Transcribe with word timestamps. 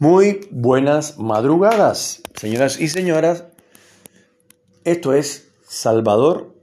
Muy 0.00 0.46
buenas 0.52 1.18
madrugadas, 1.18 2.22
señoras 2.36 2.78
y 2.78 2.86
señoras. 2.86 3.46
Esto 4.84 5.12
es 5.12 5.50
Salvador 5.66 6.54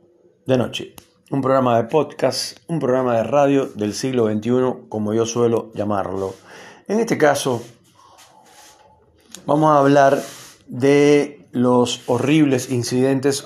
de 0.46 0.58
Noche, 0.58 0.96
un 1.30 1.42
programa 1.42 1.76
de 1.76 1.90
podcast, 1.90 2.58
un 2.68 2.80
programa 2.80 3.18
de 3.18 3.24
radio 3.24 3.66
del 3.66 3.94
siglo 3.94 4.32
XXI, 4.32 4.88
como 4.88 5.14
yo 5.14 5.26
suelo 5.26 5.70
llamarlo. 5.74 6.34
En 6.88 7.02
este 7.02 7.18
caso, 7.18 7.62
vamos 9.46 9.70
a 9.76 9.80
hablar 9.80 10.24
de 10.68 11.46
los 11.52 12.04
horribles 12.08 12.72
incidentes 12.72 13.46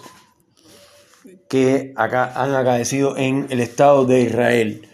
que 1.49 1.93
acá 1.95 2.31
han 2.35 2.53
acaecido 2.53 3.17
en 3.17 3.47
el 3.49 3.59
Estado 3.59 4.05
de 4.05 4.21
Israel. 4.21 4.87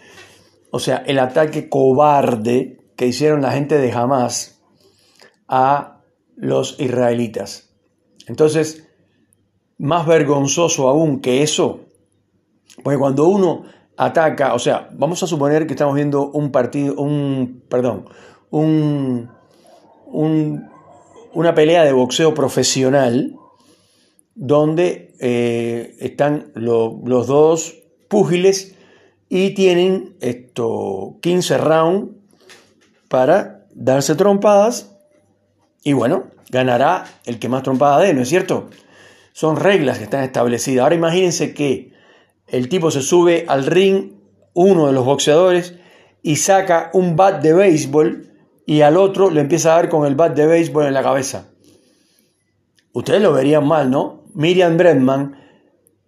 O 0.70 0.78
sea, 0.78 1.04
el 1.06 1.18
ataque 1.18 1.68
cobarde 1.68 2.78
que 2.96 3.06
hicieron 3.06 3.42
la 3.42 3.52
gente 3.52 3.76
de 3.76 3.92
Hamas 3.92 4.55
a 5.48 6.00
los 6.36 6.78
israelitas. 6.80 7.70
Entonces, 8.26 8.88
más 9.78 10.06
vergonzoso 10.06 10.88
aún 10.88 11.20
que 11.20 11.42
eso, 11.42 11.80
porque 12.82 12.98
cuando 12.98 13.28
uno 13.28 13.64
ataca, 13.96 14.54
o 14.54 14.58
sea, 14.58 14.90
vamos 14.92 15.22
a 15.22 15.26
suponer 15.26 15.66
que 15.66 15.74
estamos 15.74 15.94
viendo 15.94 16.30
un 16.30 16.50
partido, 16.52 16.94
un, 16.96 17.62
perdón, 17.68 18.06
un, 18.50 19.30
una 21.32 21.54
pelea 21.54 21.84
de 21.84 21.92
boxeo 21.92 22.34
profesional 22.34 23.36
donde 24.34 25.14
eh, 25.20 25.96
están 26.00 26.52
los 26.54 27.26
dos 27.26 27.82
púgiles 28.08 28.74
y 29.28 29.50
tienen 29.54 30.16
esto 30.20 31.16
15 31.22 31.58
rounds 31.58 32.10
para 33.08 33.66
darse 33.74 34.14
trompadas 34.14 34.95
y 35.86 35.92
bueno, 35.92 36.24
ganará 36.50 37.04
el 37.26 37.38
que 37.38 37.48
más 37.48 37.62
trompada 37.62 38.00
dé, 38.00 38.12
¿no 38.12 38.22
es 38.22 38.28
cierto? 38.28 38.70
Son 39.32 39.54
reglas 39.54 39.98
que 39.98 40.04
están 40.04 40.24
establecidas. 40.24 40.82
Ahora 40.82 40.96
imagínense 40.96 41.54
que 41.54 41.92
el 42.48 42.68
tipo 42.68 42.90
se 42.90 43.02
sube 43.02 43.44
al 43.46 43.66
ring, 43.66 44.14
uno 44.52 44.88
de 44.88 44.92
los 44.92 45.04
boxeadores, 45.04 45.74
y 46.24 46.36
saca 46.36 46.90
un 46.92 47.14
bat 47.14 47.40
de 47.40 47.52
béisbol 47.52 48.32
y 48.66 48.80
al 48.80 48.96
otro 48.96 49.30
le 49.30 49.42
empieza 49.42 49.70
a 49.70 49.76
dar 49.76 49.88
con 49.88 50.04
el 50.08 50.16
bat 50.16 50.34
de 50.34 50.48
béisbol 50.48 50.86
en 50.86 50.94
la 50.94 51.04
cabeza. 51.04 51.50
Ustedes 52.92 53.22
lo 53.22 53.32
verían 53.32 53.64
mal, 53.64 53.88
¿no? 53.88 54.24
Miriam 54.34 54.76
Bredman, 54.76 55.36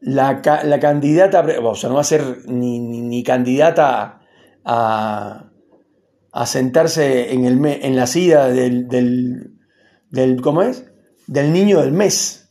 la, 0.01 0.43
candidata, 0.43 1.47
o 1.63 1.77
sea, 1.77 1.89
no 1.89 1.95
va 1.95 2.01
a 2.01 2.05
ser 2.05 2.49
ni, 2.49 3.23
candidata 3.23 4.23
a, 4.65 5.51
a, 6.33 6.47
sentarse 6.47 7.33
en, 7.33 7.45
el, 7.45 7.65
en 7.65 7.95
la 7.95 8.09
silla 8.09 8.49
del, 8.49 9.55
¿cómo 10.43 10.63
es? 10.63 10.85
Del 11.27 11.53
niño 11.53 11.81
del 11.81 11.93
mes. 11.93 12.49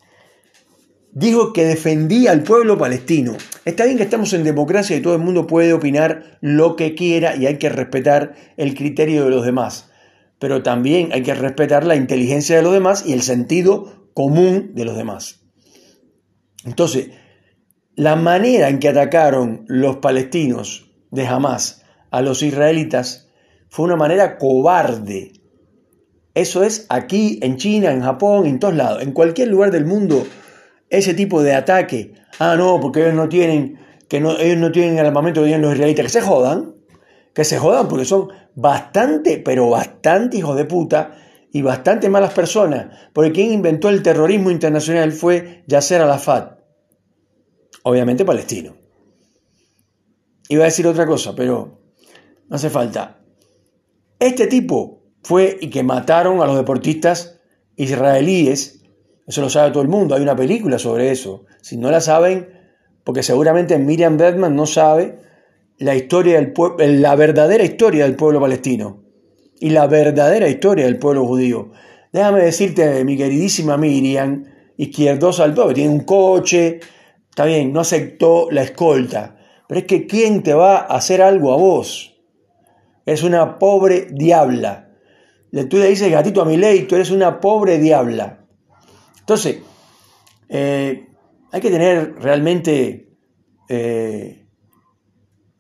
Dijo 1.12 1.52
que 1.52 1.66
defendía 1.66 2.32
al 2.32 2.44
pueblo 2.44 2.78
palestino. 2.78 3.36
Está 3.66 3.86
bien 3.86 3.98
que 3.98 4.04
estamos 4.04 4.34
en 4.34 4.44
democracia 4.44 4.96
y 4.96 5.02
todo 5.02 5.16
el 5.16 5.22
mundo 5.22 5.48
puede 5.48 5.74
opinar 5.74 6.38
lo 6.42 6.76
que 6.76 6.94
quiera 6.94 7.36
y 7.36 7.48
hay 7.48 7.58
que 7.58 7.70
respetar 7.70 8.36
el 8.56 8.76
criterio 8.76 9.24
de 9.24 9.32
los 9.32 9.44
demás. 9.44 9.90
Pero 10.40 10.62
también 10.62 11.10
hay 11.14 11.24
que 11.24 11.34
respetar 11.34 11.86
la 11.86 11.96
inteligencia 11.96 12.56
de 12.56 12.62
los 12.62 12.74
demás 12.74 13.04
y 13.06 13.14
el 13.14 13.24
sentido 13.24 14.12
común 14.14 14.72
de 14.76 14.86
los 14.86 14.96
demás. 14.96 15.42
Entonces, 16.66 17.10
la 17.96 18.16
manera 18.16 18.70
en 18.70 18.78
que 18.78 18.90
atacaron 18.90 19.66
los 19.68 19.98
palestinos 19.98 20.92
de 21.10 21.26
Hamas 21.26 21.84
a 22.12 22.22
los 22.22 22.44
israelitas 22.44 23.30
fue 23.70 23.86
una 23.86 23.96
manera 23.96 24.38
cobarde, 24.38 25.34
eso 26.38 26.64
es 26.64 26.86
aquí, 26.90 27.40
en 27.42 27.58
China, 27.58 27.92
en 27.92 28.02
Japón, 28.02 28.46
en 28.46 28.60
todos 28.60 28.76
lados. 28.76 29.02
En 29.02 29.12
cualquier 29.12 29.48
lugar 29.48 29.72
del 29.72 29.86
mundo, 29.86 30.24
ese 30.88 31.16
tipo 31.16 31.42
de 31.42 31.56
ataque. 31.56 32.14
Ah, 32.38 32.56
no, 32.56 32.80
porque 32.80 33.02
ellos 33.02 33.16
no 33.16 33.28
tienen, 33.28 33.80
que 34.08 34.20
no, 34.20 34.38
ellos 34.38 34.58
no 34.58 34.72
tienen 34.72 35.00
el 35.00 35.08
armamento 35.08 35.42
que 35.42 35.48
tienen 35.48 35.64
los 35.64 35.74
israelitas. 35.74 36.06
Que 36.06 36.12
se 36.12 36.22
jodan. 36.22 36.76
Que 37.34 37.44
se 37.44 37.58
jodan 37.58 37.88
porque 37.88 38.06
son 38.06 38.30
bastante, 38.54 39.40
pero 39.40 39.72
bastante 39.72 40.38
hijos 40.38 40.56
de 40.56 40.66
puta 40.66 41.18
y 41.52 41.64
bastante 41.64 42.08
malas 42.08 42.34
personas. 42.34 42.96
Porque 43.14 43.32
quien 43.32 43.52
inventó 43.52 43.90
el 43.90 44.04
terrorismo 44.04 44.52
internacional 44.52 45.14
fue 45.14 45.64
Yasser 45.66 46.04
Arafat. 46.04 46.60
Obviamente 47.82 48.26
palestino. 48.26 48.76
Iba 50.50 50.62
a 50.62 50.66
decir 50.66 50.86
otra 50.86 51.08
cosa, 51.08 51.34
pero 51.36 51.82
no 52.48 52.56
hace 52.56 52.70
falta. 52.70 53.24
Este 54.20 54.46
tipo 54.46 55.07
fue 55.28 55.58
y 55.60 55.70
que 55.70 55.84
mataron 55.84 56.42
a 56.42 56.46
los 56.46 56.56
deportistas 56.56 57.42
israelíes. 57.76 58.80
Eso 59.28 59.42
lo 59.42 59.50
sabe 59.50 59.72
todo 59.72 59.84
el 59.84 59.90
mundo, 59.90 60.16
hay 60.16 60.22
una 60.22 60.38
película 60.38 60.80
sobre 60.80 61.12
eso. 61.12 61.44
Si 61.62 61.76
no 61.76 61.92
la 61.92 62.00
saben, 62.00 62.48
porque 63.04 63.24
seguramente 63.24 63.78
Miriam 63.78 64.16
Bergman 64.16 64.56
no 64.56 64.66
sabe 64.66 65.20
la 65.80 65.96
historia 65.96 66.40
del 66.40 67.02
la 67.02 67.16
verdadera 67.18 67.66
historia 67.66 68.06
del 68.06 68.16
pueblo 68.16 68.40
palestino 68.40 69.04
y 69.60 69.72
la 69.72 69.86
verdadera 69.88 70.48
historia 70.48 70.86
del 70.86 70.98
pueblo 70.98 71.26
judío. 71.26 71.72
Déjame 72.14 72.44
decirte, 72.44 73.04
mi 73.04 73.18
queridísima 73.18 73.76
Miriam, 73.76 74.46
izquierdosa 74.78 75.44
al 75.44 75.54
todo, 75.54 75.74
tiene 75.74 75.90
un 75.90 76.06
coche, 76.06 76.80
está 77.30 77.44
bien, 77.44 77.74
no 77.74 77.82
aceptó 77.82 78.48
la 78.50 78.62
escolta, 78.62 79.36
pero 79.68 79.82
es 79.82 79.88
que 79.88 80.08
¿quién 80.08 80.42
te 80.42 80.54
va 80.54 80.78
a 80.78 80.96
hacer 80.96 81.22
algo 81.22 81.52
a 81.52 81.58
vos? 81.58 82.16
Es 83.06 83.24
una 83.24 83.60
pobre 83.60 84.08
diabla 84.10 84.87
tú 85.52 85.78
le 85.78 85.88
dices 85.88 86.12
gatito 86.12 86.42
a 86.42 86.46
mi 86.46 86.58
ley, 86.58 86.84
tú 86.84 86.96
eres 86.96 87.12
una 87.12 87.40
pobre 87.40 87.80
diabla. 87.80 88.46
Entonces, 89.20 89.60
eh, 90.50 91.08
hay 91.52 91.62
que 91.62 91.70
tener 91.70 92.16
realmente 92.20 93.10
eh, 93.70 94.46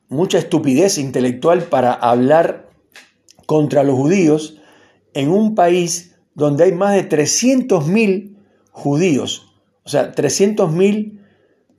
mucha 0.09 0.38
estupidez 0.38 0.97
intelectual 0.97 1.64
para 1.64 1.94
hablar 1.94 2.70
contra 3.46 3.84
los 3.84 3.96
judíos 3.96 4.62
en 5.14 5.30
un 5.30 5.56
país 5.56 6.16
donde 6.34 6.66
hay 6.66 6.72
más 6.72 6.94
de 6.94 7.09
300.000 7.09 8.38
judíos, 8.72 9.53
o 9.84 9.90
sea, 9.90 10.14
300.000 10.14 11.20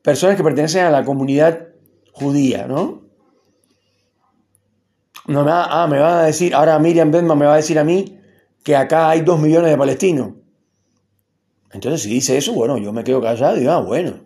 personas 0.02 0.36
que 0.36 0.42
pertenecen 0.42 0.84
a 0.84 0.90
la 0.90 1.04
comunidad 1.04 1.68
judía, 2.12 2.66
¿no? 2.66 3.07
No 5.28 5.44
me, 5.44 5.50
ah, 5.52 5.86
me 5.88 5.98
van 6.00 6.14
a 6.14 6.22
decir, 6.22 6.54
ahora 6.54 6.78
Miriam 6.78 7.10
Bedman 7.10 7.38
me 7.38 7.44
va 7.44 7.52
a 7.52 7.56
decir 7.56 7.78
a 7.78 7.84
mí 7.84 8.18
que 8.64 8.74
acá 8.74 9.10
hay 9.10 9.20
dos 9.20 9.38
millones 9.38 9.70
de 9.70 9.76
palestinos. 9.76 10.32
Entonces, 11.70 12.02
si 12.02 12.08
dice 12.10 12.38
eso, 12.38 12.54
bueno, 12.54 12.78
yo 12.78 12.94
me 12.94 13.04
quedo 13.04 13.20
callado 13.20 13.56
y 13.56 13.60
digo, 13.60 13.72
ah, 13.72 13.80
bueno, 13.80 14.20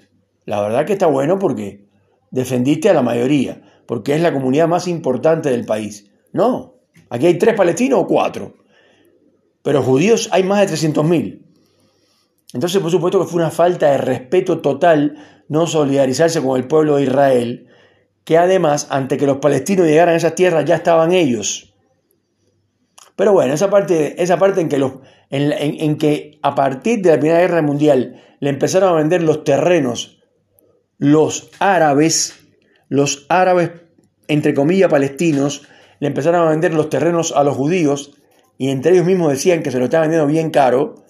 la 0.45 0.61
verdad 0.61 0.87
que 0.87 0.93
está 0.93 1.07
bueno 1.07 1.41
porque 1.41 1.89
defendiste 2.31 2.89
a 2.89 2.95
la 2.95 3.03
mayoría, 3.03 3.63
porque 3.87 4.15
es 4.15 4.21
la 4.21 4.33
comunidad 4.33 4.69
más 4.69 4.87
importante 4.87 5.51
del 5.51 5.67
país. 5.67 6.09
No, 6.33 6.77
aquí 7.11 7.27
hay 7.27 7.37
tres 7.37 7.57
palestinos 7.57 7.99
o 8.01 8.07
cuatro, 8.07 8.55
pero 9.65 9.83
judíos 9.83 10.29
hay 10.31 10.45
más 10.45 10.61
de 10.61 10.77
300.000. 10.77 11.43
Entonces, 12.55 12.81
por 12.81 12.93
supuesto 12.93 13.19
que 13.19 13.27
fue 13.27 13.41
una 13.41 13.51
falta 13.51 13.91
de 13.91 13.99
respeto 13.99 14.61
total 14.61 15.17
no 15.49 15.67
solidarizarse 15.67 16.41
con 16.41 16.57
el 16.57 16.69
pueblo 16.69 16.97
de 16.97 17.03
Israel, 17.03 17.67
que 18.25 18.39
además, 18.39 18.87
ante 18.91 19.17
que 19.17 19.27
los 19.27 19.39
palestinos 19.39 19.87
llegaran 19.87 20.15
a 20.15 20.19
esas 20.19 20.35
tierras, 20.35 20.65
ya 20.65 20.77
estaban 20.77 21.13
ellos. 21.13 21.75
Pero 23.17 23.33
bueno, 23.33 23.55
esa 23.55 23.69
parte, 23.69 24.23
esa 24.23 24.39
parte 24.39 24.61
en, 24.61 24.69
que 24.69 24.79
los, 24.79 24.93
en, 25.31 25.99
que 25.99 26.39
a 26.43 26.55
partir 26.55 27.03
de 27.03 27.11
la 27.11 27.19
Primera 27.19 27.41
Guerra 27.41 27.63
Mundial 27.63 28.21
le 28.41 28.51
empezaron 28.51 28.91
a 28.91 28.97
vender 28.97 29.23
los 29.23 29.45
terrenos 29.45 30.23
los 31.03 31.51
árabes, 31.59 32.39
los 32.89 33.27
árabes, 33.29 33.73
entre 34.29 34.55
comillas, 34.55 34.89
palestinos, 34.89 35.67
le 35.99 36.07
empezaron 36.07 36.47
a 36.47 36.51
vender 36.51 36.75
los 36.75 36.91
terrenos 36.91 37.33
a 37.33 37.43
los 37.43 37.57
judíos 37.57 38.13
y 38.57 38.69
entre 38.69 38.93
ellos 38.93 39.07
mismos 39.07 39.33
decían 39.33 39.65
que 39.65 39.73
se 39.73 39.81
lo 39.81 39.87
estaban 39.87 40.05
vendiendo 40.05 40.29
bien 40.29 40.51
caro, 40.51 41.02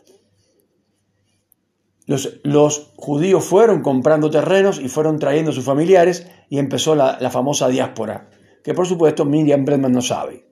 los, 2.42 2.92
judíos 2.96 3.44
fueron 3.44 3.82
comprando 3.82 4.30
terrenos 4.30 4.80
y 4.80 4.88
fueron 4.88 5.18
trayendo 5.18 5.50
a 5.50 5.54
sus 5.54 5.64
familiares 5.64 6.26
y 6.48 6.58
empezó 6.58 6.94
la, 6.94 7.30
famosa 7.30 7.68
diáspora, 7.68 8.30
que 8.62 8.74
por 8.74 8.86
supuesto 8.86 9.24
Miriam 9.24 9.64
Bredman 9.64 9.92
no 9.92 10.02
sabe. 10.02 10.46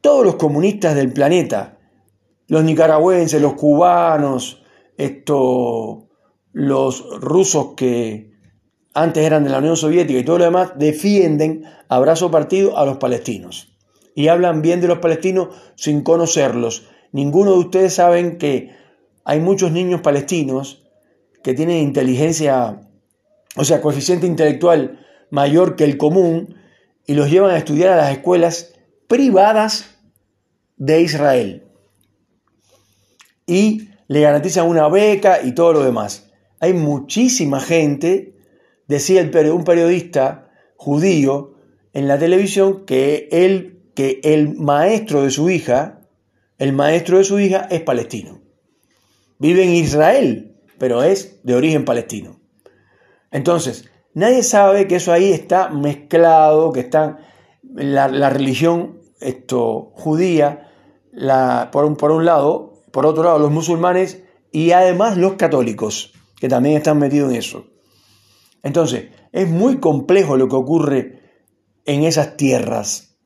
Todos 0.00 0.24
los 0.24 0.36
comunistas 0.36 0.94
del 0.94 1.12
planeta, 1.12 1.78
los 2.48 2.64
nicaragüenses, 2.64 3.42
los 3.42 3.54
cubanos, 3.54 4.62
esto, 4.96 6.08
los 6.52 7.20
rusos 7.20 7.74
que 7.76 8.32
antes 8.94 9.24
eran 9.24 9.44
de 9.44 9.50
la 9.50 9.58
Unión 9.58 9.76
Soviética 9.76 10.18
y 10.18 10.24
todo 10.24 10.38
lo 10.38 10.44
demás, 10.44 10.72
defienden 10.76 11.64
abrazo 11.88 12.30
partido 12.30 12.78
a 12.78 12.86
los 12.86 12.96
palestinos. 12.96 13.76
Y 14.14 14.28
hablan 14.28 14.62
bien 14.62 14.80
de 14.80 14.88
los 14.88 14.98
palestinos 14.98 15.48
sin 15.74 16.02
conocerlos. 16.02 16.88
Ninguno 17.12 17.52
de 17.52 17.58
ustedes 17.58 17.94
saben 17.94 18.38
que 18.38 18.74
hay 19.28 19.40
muchos 19.40 19.72
niños 19.72 20.02
palestinos 20.02 20.86
que 21.42 21.52
tienen 21.52 21.78
inteligencia, 21.78 22.80
o 23.56 23.64
sea, 23.64 23.82
coeficiente 23.82 24.24
intelectual 24.24 25.04
mayor 25.30 25.74
que 25.74 25.82
el 25.82 25.98
común 25.98 26.54
y 27.06 27.14
los 27.14 27.28
llevan 27.28 27.50
a 27.50 27.58
estudiar 27.58 27.90
a 27.90 27.96
las 27.96 28.12
escuelas 28.12 28.74
privadas 29.08 29.98
de 30.76 31.02
Israel. 31.02 31.64
y 33.48 33.88
le 34.08 34.20
garantizan 34.20 34.68
una 34.68 34.88
beca 34.88 35.40
y 35.42 35.52
todo 35.52 35.72
lo 35.72 35.82
demás. 35.82 36.30
Hay 36.60 36.72
muchísima 36.72 37.60
gente, 37.60 38.36
decía 38.86 39.28
un 39.52 39.64
periodista 39.64 40.50
judío 40.76 41.54
en 41.92 42.06
la 42.06 42.18
televisión, 42.18 42.86
que, 42.86 43.28
que 43.94 44.20
el 44.22 44.54
maestro 44.54 45.22
de 45.22 45.30
su 45.30 45.50
hija, 45.50 46.02
el 46.58 46.72
maestro 46.72 47.18
de 47.18 47.24
su 47.24 47.40
hija 47.40 47.66
es 47.70 47.82
palestino. 47.82 48.45
Vive 49.38 49.64
en 49.64 49.70
Israel, 49.70 50.56
pero 50.78 51.02
es 51.02 51.40
de 51.44 51.54
origen 51.54 51.84
palestino. 51.84 52.40
Entonces, 53.30 53.90
nadie 54.14 54.42
sabe 54.42 54.86
que 54.86 54.96
eso 54.96 55.12
ahí 55.12 55.32
está 55.32 55.68
mezclado, 55.68 56.72
que 56.72 56.80
está 56.80 57.18
la, 57.62 58.30
religión 58.30 59.00
esto, 59.20 59.92
judía, 59.94 60.70
por, 61.72 61.84
un, 61.84 61.96
por 61.96 62.10
un 62.10 62.24
lado, 62.24 62.82
por 62.92 63.06
otro 63.06 63.24
lado 63.24 63.38
los 63.38 63.50
musulmanes 63.50 64.22
y 64.52 64.72
además 64.72 65.16
los 65.16 65.34
católicos, 65.34 66.12
que 66.40 66.48
también 66.48 66.76
están 66.76 66.98
metidos 66.98 67.30
en 67.30 67.36
eso. 67.36 67.66
Entonces, 68.62 69.10
es 69.32 69.48
muy 69.48 69.78
complejo 69.78 70.36
lo 70.36 70.48
que 70.48 70.56
ocurre 70.56 71.20
en 71.84 72.04
esas 72.04 72.36
tierras. 72.36 73.16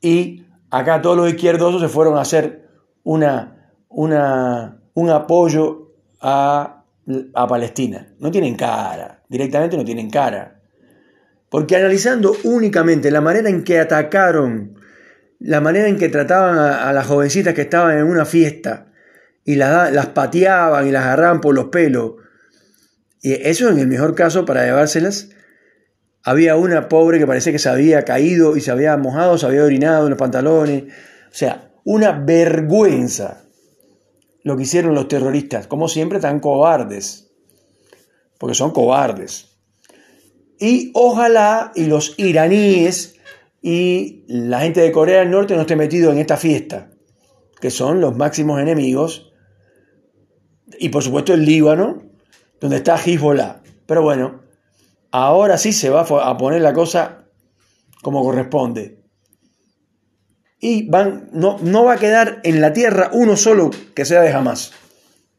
Y 0.00 0.46
acá 0.70 1.02
todos 1.02 1.16
los 1.16 1.28
izquierdosos 1.28 1.80
se 1.80 1.88
fueron 1.88 2.16
a 2.16 2.22
hacer 2.22 2.70
una, 3.04 3.61
una, 3.94 4.82
un 4.94 5.10
apoyo 5.10 5.92
a, 6.20 6.84
a 7.34 7.46
Palestina. 7.46 8.14
No 8.18 8.30
tienen 8.30 8.54
cara, 8.54 9.22
directamente 9.28 9.76
no 9.76 9.84
tienen 9.84 10.10
cara. 10.10 10.60
Porque 11.48 11.76
analizando 11.76 12.34
únicamente 12.44 13.10
la 13.10 13.20
manera 13.20 13.48
en 13.48 13.64
que 13.64 13.78
atacaron, 13.78 14.78
la 15.38 15.60
manera 15.60 15.88
en 15.88 15.98
que 15.98 16.08
trataban 16.08 16.58
a, 16.58 16.92
las 16.92 17.06
jovencitas 17.06 17.54
que 17.54 17.62
estaban 17.62 17.98
en 17.98 18.04
una 18.04 18.24
fiesta 18.24 18.92
y 19.44 19.56
las, 19.56 19.92
las 19.92 20.06
pateaban 20.06 20.86
y 20.86 20.90
las 20.90 21.04
agarraban 21.04 21.40
por 21.40 21.54
los 21.54 21.66
pelos, 21.66 22.12
y 23.20 23.34
eso 23.34 23.68
en 23.68 23.78
el 23.78 23.86
mejor 23.86 24.14
caso 24.14 24.44
para 24.44 24.64
llevárselas, 24.64 25.28
había 26.24 26.56
una 26.56 26.88
pobre 26.88 27.18
que 27.18 27.26
parece 27.26 27.52
que 27.52 27.58
se 27.58 27.68
había 27.68 28.04
caído 28.04 28.56
y 28.56 28.60
se 28.60 28.70
había 28.70 28.96
mojado, 28.96 29.38
se 29.38 29.46
había 29.46 29.64
orinado 29.64 30.04
en 30.04 30.10
los 30.10 30.18
pantalones. 30.18 30.84
O 30.84 31.34
sea, 31.34 31.70
una 31.84 32.12
vergüenza 32.12 33.41
lo 34.44 34.56
que 34.56 34.64
hicieron 34.64 34.94
los 34.94 35.08
terroristas, 35.08 35.66
como 35.66 35.88
siempre 35.88 36.20
tan 36.20 36.40
cobardes, 36.40 37.32
porque 38.38 38.54
son 38.54 38.72
cobardes. 38.72 39.56
Y 40.58 40.90
ojalá 40.94 41.72
y 41.74 41.86
los 41.86 42.14
iraníes 42.18 43.16
y 43.60 44.24
la 44.26 44.60
gente 44.60 44.80
de 44.80 44.92
Corea 44.92 45.20
del 45.20 45.30
Norte 45.30 45.54
no 45.54 45.62
esté 45.62 45.76
metido 45.76 46.10
en 46.12 46.18
esta 46.18 46.36
fiesta, 46.36 46.90
que 47.60 47.70
son 47.70 48.00
los 48.00 48.16
máximos 48.16 48.60
enemigos. 48.60 49.32
Y 50.78 50.88
por 50.88 51.02
supuesto 51.02 51.34
el 51.34 51.44
Líbano, 51.44 52.02
donde 52.60 52.76
está 52.76 52.96
Hezbollah. 52.96 53.62
Pero 53.86 54.02
bueno, 54.02 54.42
ahora 55.10 55.58
sí 55.58 55.72
se 55.72 55.90
va 55.90 56.00
a 56.00 56.36
poner 56.36 56.62
la 56.62 56.72
cosa 56.72 57.26
como 58.02 58.22
corresponde. 58.22 59.01
Y 60.64 60.88
van, 60.88 61.28
no, 61.32 61.58
no 61.60 61.84
va 61.84 61.94
a 61.94 61.98
quedar 61.98 62.40
en 62.44 62.60
la 62.60 62.72
tierra 62.72 63.10
uno 63.12 63.36
solo 63.36 63.70
que 63.94 64.04
sea 64.04 64.22
de 64.22 64.32
jamás. 64.32 64.72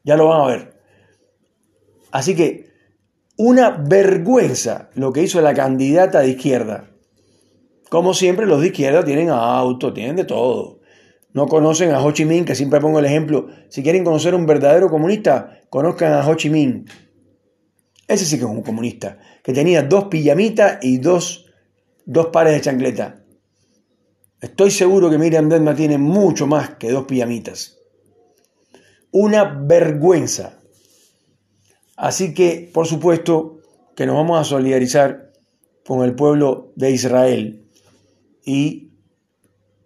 Ya 0.04 0.16
lo 0.16 0.28
van 0.28 0.42
a 0.42 0.46
ver. 0.46 0.74
Así 2.12 2.36
que 2.36 2.68
una 3.36 3.70
vergüenza 3.70 4.90
lo 4.94 5.12
que 5.12 5.22
hizo 5.22 5.40
la 5.40 5.54
candidata 5.54 6.20
de 6.20 6.28
izquierda. 6.28 6.90
Como 7.88 8.12
siempre, 8.12 8.46
los 8.46 8.60
de 8.60 8.66
izquierda 8.66 9.04
tienen 9.04 9.30
auto, 9.30 9.92
tienen 9.92 10.16
de 10.16 10.24
todo. 10.24 10.80
No 11.32 11.48
conocen 11.48 11.90
a 11.90 12.00
Ho 12.00 12.12
Chi 12.12 12.26
Minh, 12.26 12.44
que 12.44 12.54
siempre 12.54 12.80
pongo 12.80 13.00
el 13.00 13.06
ejemplo. 13.06 13.48
Si 13.68 13.82
quieren 13.82 14.04
conocer 14.04 14.34
a 14.34 14.36
un 14.36 14.46
verdadero 14.46 14.88
comunista, 14.88 15.58
conozcan 15.70 16.12
a 16.12 16.24
Ho 16.28 16.34
Chi 16.34 16.50
Minh. 16.50 16.84
Ese 18.06 18.24
sí 18.24 18.36
que 18.36 18.44
es 18.44 18.50
un 18.50 18.62
comunista, 18.62 19.18
que 19.42 19.52
tenía 19.52 19.82
dos 19.82 20.04
pijamitas 20.04 20.78
y 20.82 20.98
dos, 20.98 21.46
dos 22.04 22.26
pares 22.26 22.52
de 22.52 22.60
chancleta. 22.60 23.23
Estoy 24.44 24.70
seguro 24.70 25.08
que 25.08 25.16
Miriam 25.16 25.48
Denma 25.48 25.74
tiene 25.74 25.96
mucho 25.96 26.46
más 26.46 26.74
que 26.74 26.92
dos 26.92 27.06
pijamitas. 27.06 27.78
Una 29.10 29.44
vergüenza. 29.44 30.60
Así 31.96 32.34
que, 32.34 32.70
por 32.74 32.86
supuesto, 32.86 33.60
que 33.96 34.04
nos 34.04 34.16
vamos 34.16 34.38
a 34.38 34.44
solidarizar 34.44 35.32
con 35.86 36.04
el 36.04 36.14
pueblo 36.14 36.74
de 36.76 36.90
Israel 36.90 37.64
y 38.44 38.90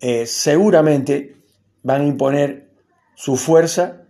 eh, 0.00 0.26
seguramente 0.26 1.37
van 1.84 2.00
a 2.00 2.06
imponer 2.08 2.72
su 3.14 3.37
fuerza 3.37 4.08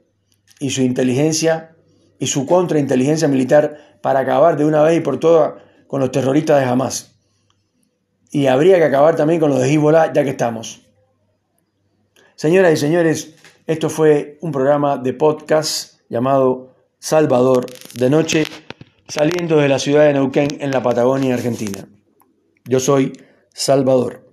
y 0.60 0.70
su 0.70 0.80
inteligencia 0.80 1.76
y 2.18 2.26
su 2.28 2.46
contrainteligencia 2.46 3.28
militar 3.28 3.98
para 4.00 4.20
acabar 4.20 4.56
de 4.56 4.64
una 4.64 4.82
vez 4.82 4.96
y 4.96 5.02
por 5.02 5.20
todas 5.20 5.62
con 5.86 6.00
los 6.00 6.10
terroristas 6.10 6.58
de 6.58 6.64
Hamas. 6.64 7.17
Y 8.30 8.46
habría 8.46 8.76
que 8.78 8.84
acabar 8.84 9.16
también 9.16 9.40
con 9.40 9.50
los 9.50 9.60
de 9.60 9.72
Hezbollah 9.72 10.12
ya 10.12 10.24
que 10.24 10.30
estamos. 10.30 10.82
Señoras 12.34 12.72
y 12.72 12.76
señores, 12.76 13.34
esto 13.66 13.90
fue 13.90 14.38
un 14.40 14.52
programa 14.52 14.96
de 14.96 15.12
podcast 15.12 16.00
llamado 16.08 16.74
Salvador, 16.98 17.66
de 17.94 18.10
noche 18.10 18.44
saliendo 19.08 19.56
de 19.56 19.68
la 19.68 19.78
ciudad 19.78 20.04
de 20.04 20.12
Neuquén 20.12 20.48
en 20.60 20.70
la 20.70 20.82
Patagonia 20.82 21.34
Argentina. 21.34 21.88
Yo 22.64 22.78
soy 22.80 23.12
Salvador. 23.52 24.27